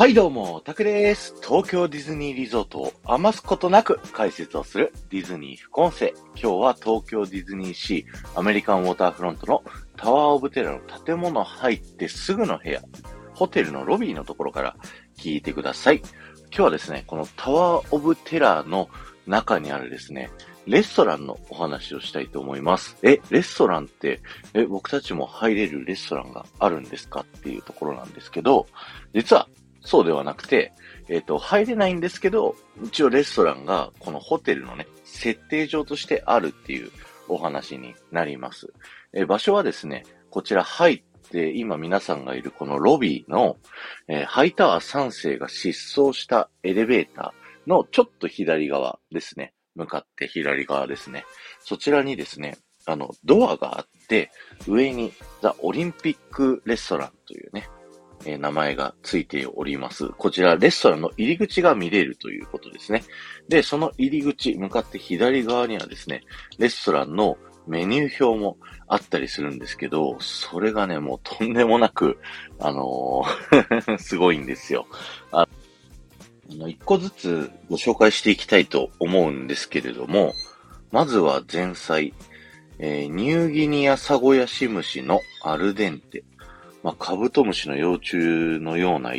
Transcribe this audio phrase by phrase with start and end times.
[0.00, 1.34] はいどうも、タクです。
[1.46, 6.14] 東京ディズニーリゾートを余すことなく解説をするディズニー副音声。
[6.28, 9.62] 今日は東京ディズニーシーアメリカンウォーターフロントの
[9.98, 12.80] タワーオブテラの建物入ってすぐの部屋、
[13.34, 14.74] ホテルのロビーのところから
[15.18, 15.98] 聞いてください。
[15.98, 16.08] 今
[16.50, 18.88] 日はですね、このタワーオブテラの
[19.26, 20.30] 中にあるですね、
[20.66, 22.96] レストランのお話をしたいと思います。
[23.02, 24.22] え、レストランって、
[24.54, 27.20] え、僕たちも入れるレストランがあるんですか？
[27.20, 28.66] っていうところなんですけど、
[29.12, 29.46] 実は
[29.82, 30.72] そうではなくて、
[31.08, 36.90] えっ、ー、と、入れないんですけど、一応レストランがこのホテルのね、設定上としてあるっていう
[37.28, 38.72] お話になります。
[39.12, 43.56] えー、場所はですね、こちら入って今皆さんがいるこのロビーの、
[44.08, 49.52] えー、ハイタワー3世が失踪したエレベーターのちょっと左側ですね。
[49.74, 51.24] 向かって左側ですね。
[51.60, 54.30] そちらにですね、あの、ドアがあって、
[54.66, 55.12] 上に
[55.42, 57.68] ザ・オリンピックレストランというね、
[58.24, 60.08] え、名前がついております。
[60.10, 63.02] こちら、レストランの入り口が見れるということですね。
[63.48, 66.22] で、その入り口、向かって左側にはですね、
[66.58, 68.56] レストランのメニュー表も
[68.88, 72.18] あったりするんですけど、それがね、もうとんでもなく、
[72.58, 74.86] あのー すごいんですよ。
[75.32, 75.46] あ
[76.50, 80.34] の、一個ずつご紹介していきたいと思うんですけれども、
[80.90, 82.12] まずは前菜、
[82.78, 86.24] えー、ニューギニアサゴヤシムシのアルデンテ。
[86.82, 88.16] まあ、カブトムシの幼虫
[88.60, 89.12] のような、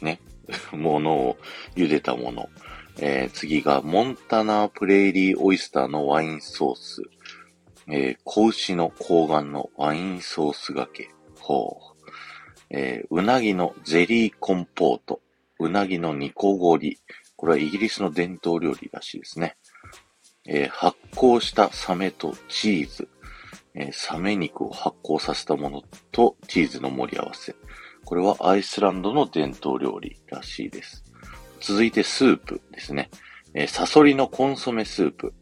[0.00, 0.20] ね、
[0.72, 1.36] ものを
[1.74, 2.48] 茹でたもの。
[2.98, 7.02] えー、次が、モンタナプレイリーオイスターのワインソース。
[7.88, 11.10] えー、子牛の睾丸のワインソースがけ。
[11.38, 12.10] ほう。
[12.70, 15.20] えー、うなぎのゼリーコンポート。
[15.58, 16.98] うなぎの煮こごり。
[17.36, 19.56] これはイギリスの伝統料理らしいですね。
[20.46, 23.08] えー、発酵したサメとチーズ。
[23.76, 27.54] えー、サメ肉を発酵させたものとチーズの盛り合わせ。
[28.04, 31.04] これはアイスランドの伝統料理らしいです。
[31.60, 33.10] 続いてスープですね。
[33.54, 35.34] えー、サソリのコンソメスープ。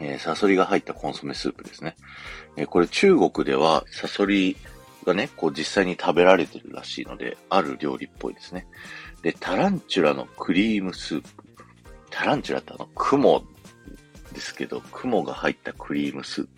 [0.00, 1.96] えー、サソリが入ったコンソメスープですね。
[2.56, 4.56] え、これ中国ではサソリ
[5.06, 8.66] がね、こう実際に食べられてるらしいので、ある料理っぽいですね。
[9.22, 11.28] で、タランチュラのクリームスープ。
[12.10, 13.42] タランチュラってあの、雲
[14.32, 16.57] ですけど、雲が入ったクリームスープ。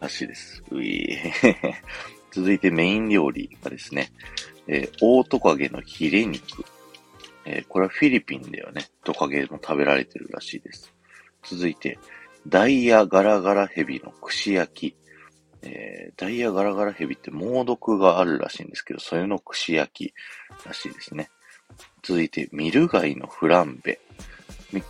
[0.00, 0.62] らしいです。
[0.70, 1.18] うい
[2.32, 4.12] 続いてメイン料理がですね、
[4.66, 6.64] えー、オオトカゲのヒレ肉。
[7.44, 10.92] えー、これはフィリピンではね、トカゲも食べられてるらしいです。
[11.44, 11.98] 続いて、
[12.46, 14.96] ダイヤガラガラヘビの串焼き。
[15.62, 20.14] えー、ダイヤガラガラヘビって猛毒があるらしいんですけど、それの串焼き
[20.64, 21.30] らしいですね。
[22.02, 24.00] 続いて、ミルガイのフランベ。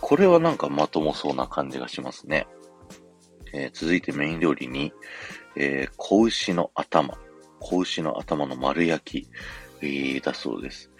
[0.01, 2.47] これはなんかまともそうな感じがしますね。
[3.53, 4.91] えー、続いてメイン料理に、
[5.55, 7.17] えー、子牛の頭。
[7.59, 9.29] 子牛の頭の丸焼き、
[9.81, 10.91] えー、だそうです。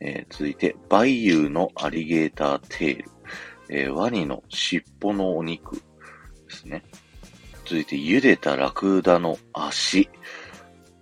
[0.00, 3.10] えー、続いて、バイユーのアリゲーターテール。
[3.68, 5.82] えー、ワニの尻尾のお肉で
[6.50, 6.82] すね。
[7.64, 10.08] 続いて、茹でたラクダの足。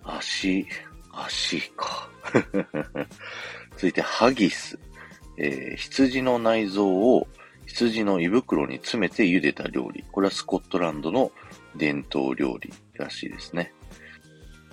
[0.02, 0.66] 足、
[1.12, 2.10] 足か。
[3.76, 4.78] 続いて、ハギス。
[5.38, 7.28] えー、羊の内臓を
[7.68, 10.04] 羊の胃袋に詰めて茹でた料理。
[10.10, 11.30] これはスコットランドの
[11.76, 13.72] 伝統料理らしいですね。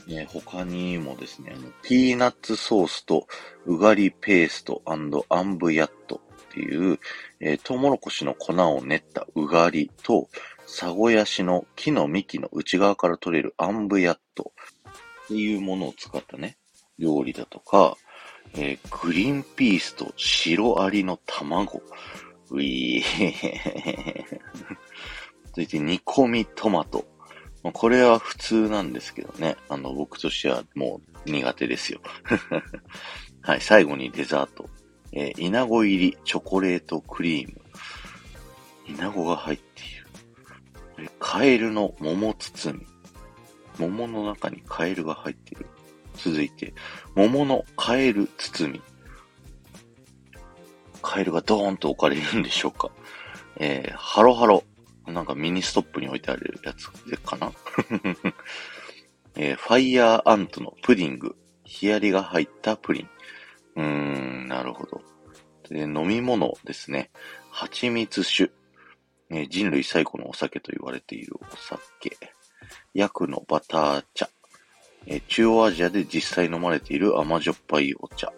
[0.07, 3.27] ね他にもですね、あのピーナッツソースと
[3.65, 5.09] うがりペーストアン
[5.57, 6.99] ブヤットっていう、
[7.41, 10.29] えー、トウモロコシの粉を練ったうがりと、
[10.65, 14.53] サゴヤシの木の幹の内側から取れるアンブヤット
[15.25, 16.57] っていうものを使ったね、
[16.97, 17.97] 料理だとか、
[18.53, 21.81] えー、グリーンピースと白アリの卵。
[22.51, 24.39] ういー。
[25.47, 27.05] 続いて、煮込みトマト。
[27.73, 29.55] これは普通なんですけどね。
[29.69, 31.99] あの、僕としてはもう苦手ですよ。
[33.41, 34.69] はい、最後にデザート。
[35.11, 37.61] えー、稲子入りチョコレートクリーム。
[38.87, 39.81] イナゴが入って
[41.01, 41.11] いる。
[41.19, 42.85] カエルの桃包み。
[43.79, 45.67] 桃の中にカエルが入っている。
[46.15, 46.73] 続いて、
[47.15, 48.81] 桃のカエル包み。
[51.05, 52.89] カエルがドーンと置かれるんでしょうか。
[53.57, 54.63] えー、ハロハロ。
[55.05, 57.51] なんかミニストップに置いてあるやつかな
[59.37, 61.35] えー、ファイヤーアントのプディング。
[61.63, 63.09] ヒアリが入ったプリン。
[63.75, 65.01] うーん、なるほど。
[65.69, 67.11] で、飲み物ですね。
[67.51, 68.51] 蜂蜜酒。
[69.29, 72.17] えー、人類最古のお酒と言われているお酒。
[72.95, 74.27] ヤクのバター茶。
[75.05, 78.33] えー、中央アジアで実際飲まれている甘じょっぱいお茶。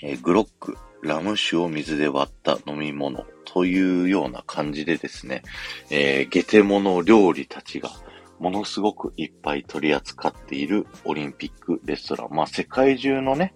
[0.00, 0.78] えー、グロック。
[1.02, 5.42] ラム酒を水で割った飲み物というような感じでですね、
[5.90, 7.90] えー、ゲテモノ料理たちが
[8.38, 12.28] ものすごくいっぱい取り扱っているオリンピックレストラン。
[12.30, 13.54] まあ世界中のね、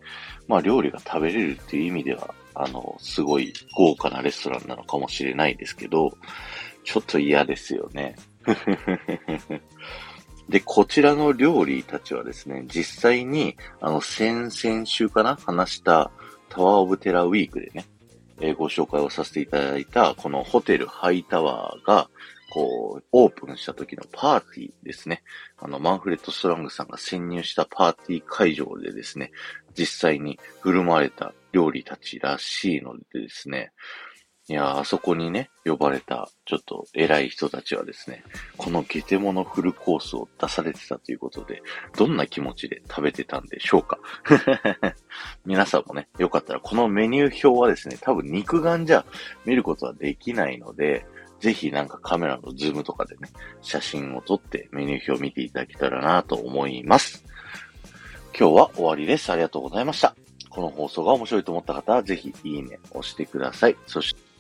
[0.49, 6.17] まあ料理が食べれるっていう意味では、あの、すごい豪華なレストランなのかもしれないですけど、
[6.85, 8.17] ちょっと嫌ですよね。
[10.49, 16.11] で、こちらの料理たちはですね、実際に、あの、先々週かな話した
[16.53, 17.87] タワーオブテラウィークでね、
[18.41, 22.11] え、ご紹介をさせていただいた、このホテルハイタワーが、
[22.51, 25.23] こう、オープンした時のパーティーですね。
[25.59, 29.31] あの、マンフレット・ストラングさんが潜入したパーティー会場でですね、
[29.75, 33.73] 実際に振る舞われた料理たちらしいのでですね、
[34.49, 38.25] いやあそこにね、呼ばれた、ちょっと偉い人たちはですね、
[38.57, 41.63] このゲテモノフルコースを出されてたということで、
[41.97, 43.99] どんな気持ちで食べてたんでしょうか？
[45.47, 49.07] 皆さんもね、よかったらこのメニュー表はですね、多分肉眼じゃ
[49.45, 51.07] 見ることはできないので、
[51.39, 53.29] ぜひなんかカメラのズームとかでね、
[53.63, 57.25] 写真を撮ってメニュー表を見ていただけたらなと思います。
[58.37, 59.31] 今日は終わりです。
[59.31, 60.17] ありがとうございました。
[60.51, 63.77] この放送が面白いと思った方は、ぜひいいね押してください。
[63.87, 64.32] そして、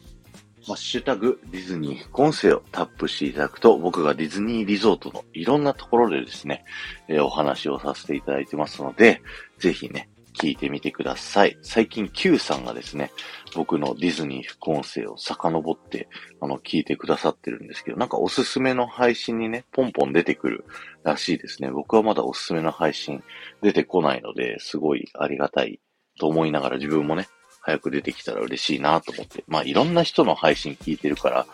[0.65, 6.65] ハッシュタグディズニー副音声をタップしていただくと、僕がディズニーリゾートのいろんなところでですね、
[7.09, 9.23] えー、お話をさせていただいてますので、
[9.59, 11.59] ぜひね、聞いてみてください。
[11.63, 13.11] 最近 Q さんがですね、
[13.57, 16.09] 僕のディズニー副音声を遡って、
[16.41, 20.65] あの、聞いてくださってるんですけど、なんかおすすめの配信にね、ポンポン出てくる
[21.03, 21.73] らしいですね。
[21.73, 23.25] 僕はまだおすすめの配信
[23.63, 25.81] 出てこないので、すごいありがたい
[26.21, 27.29] と思いながら自分もね、
[27.63, 29.45] 早く出てきたら嬉しいなと思って。
[29.47, 31.47] まあ、いろんな人の配信聞いてるから、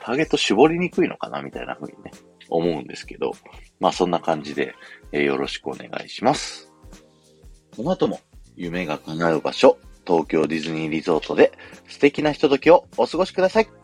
[0.00, 2.12] ターゲット絞りにくいのかなみたいな風にね、
[2.50, 3.32] 思うんですけど、
[3.80, 4.74] まあ、そんな感じで、
[5.12, 6.70] えー、よろしくお願いします。
[7.74, 8.20] この後も
[8.56, 11.52] 夢が叶う場所、東京ディズニーリゾートで
[11.88, 13.83] 素敵なひとときをお過ごしください。